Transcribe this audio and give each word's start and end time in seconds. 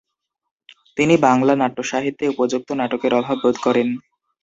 তিনি 0.97 1.15
বাংলা 1.25 1.53
নাট্যসাহিত্যে 1.61 2.25
উপযুক্ত 2.33 2.69
নাটকের 2.79 3.13
অভাব 3.19 3.37
বোধ 3.43 3.55
করেন। 3.65 3.87